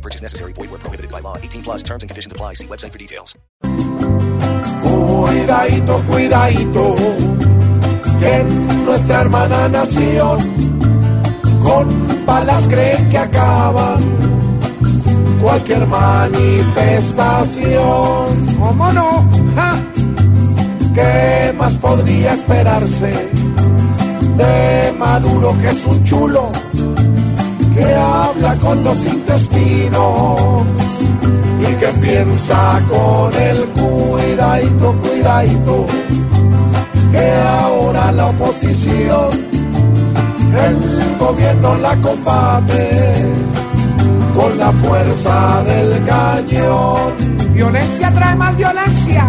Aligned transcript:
No 0.00 0.02
purchase 0.02 0.22
necessary. 0.22 0.54
Void 0.54 0.70
where 0.70 0.80
prohibited 0.80 1.12
by 1.12 1.20
law. 1.20 1.36
18 1.36 1.62
plus 1.62 1.82
terms 1.82 2.02
and 2.02 2.08
conditions 2.08 2.32
apply. 2.32 2.54
See 2.54 2.66
website 2.66 2.92
for 2.92 2.98
details. 2.98 3.36
Cuidadito, 4.80 6.00
cuidadito, 6.08 6.96
que 8.18 8.36
en 8.36 8.84
nuestra 8.86 9.20
hermana 9.20 9.68
nación 9.68 10.38
con 11.62 11.86
balas 12.24 12.66
creen 12.68 13.10
que 13.10 13.18
acaban 13.18 14.00
cualquier 15.42 15.86
manifestación. 15.86 18.46
¿Cómo 18.58 18.90
no? 18.92 19.28
¡Ja! 19.54 19.74
¿Qué 20.94 21.52
más 21.58 21.74
podría 21.74 22.32
esperarse 22.32 23.28
de 24.38 24.94
Maduro 24.98 25.54
que 25.60 25.68
es 25.68 25.84
un 25.84 26.02
chulo 26.04 26.50
que 27.74 27.94
habla 27.94 28.54
con 28.56 28.82
los 28.84 28.96
intestinos 29.06 30.62
y 31.60 31.74
que 31.74 31.86
piensa 32.00 32.80
con 32.88 33.32
el 33.34 33.64
cuidadito, 33.70 34.94
cuidadito, 35.02 35.86
que 37.12 37.32
ahora 37.62 38.12
la 38.12 38.26
oposición, 38.26 39.30
el 40.68 41.18
gobierno 41.18 41.76
la 41.76 41.96
combate 41.96 42.90
con 44.34 44.58
la 44.58 44.72
fuerza 44.72 45.62
del 45.64 46.04
cañón. 46.04 47.52
Violencia 47.52 48.12
trae 48.12 48.36
más 48.36 48.56
violencia. 48.56 49.26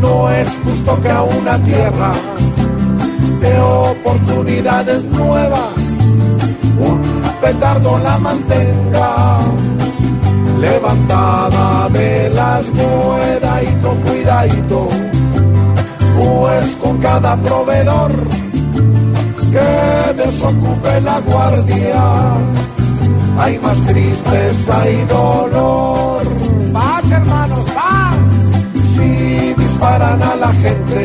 No 0.00 0.30
es 0.30 0.48
justo 0.64 1.00
que 1.00 1.10
a 1.10 1.22
una 1.22 1.62
tierra 1.62 2.12
de 3.40 3.60
oportunidades 3.60 5.04
nuevas 5.04 5.79
petardo 7.52 7.98
la 7.98 8.16
mantenga 8.18 9.38
levantada 10.60 11.88
de 11.88 12.30
las 12.30 12.64
cuidadito, 12.66 13.88
cuidadito, 14.06 14.88
pues 16.16 16.76
con 16.80 16.98
cada 16.98 17.34
proveedor 17.36 18.12
que 19.52 20.14
desocupe 20.22 21.00
la 21.00 21.18
guardia 21.20 22.04
hay 23.38 23.58
más 23.58 23.80
tristeza 23.80 24.88
y 24.88 25.04
dolor. 25.06 26.22
Paz, 26.72 27.10
hermanos, 27.10 27.64
paz. 27.74 28.18
Si 28.94 29.54
disparan 29.54 30.22
a 30.22 30.36
la 30.36 30.52
gente 30.64 31.02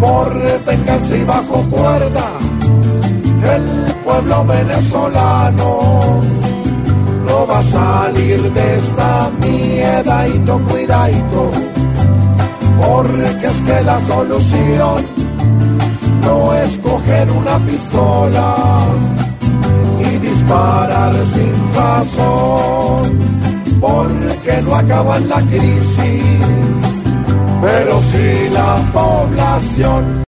por 0.00 0.32
venganza 0.64 1.14
y 1.14 1.24
bajo 1.24 1.62
cuerda, 1.64 2.26
el 3.54 3.69
pueblo 4.20 4.44
venezolano. 4.44 6.20
No 7.26 7.46
va 7.46 7.58
a 7.58 7.62
salir 7.62 8.52
de 8.52 8.76
esta 8.76 9.30
miedadito, 9.40 10.58
cuidadito, 10.68 11.50
porque 12.80 13.46
es 13.46 13.62
que 13.62 13.82
la 13.82 13.98
solución 14.00 15.04
no 16.22 16.52
es 16.54 16.78
coger 16.78 17.30
una 17.30 17.58
pistola 17.60 18.56
y 20.00 20.18
disparar 20.18 21.14
sin 21.32 21.54
razón, 21.74 23.18
porque 23.80 24.62
no 24.62 24.74
acaba 24.74 25.18
la 25.20 25.40
crisis, 25.46 26.24
pero 27.62 28.00
si 28.10 28.50
la 28.50 28.76
población 28.92 30.24